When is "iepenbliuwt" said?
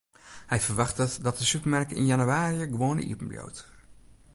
3.09-3.59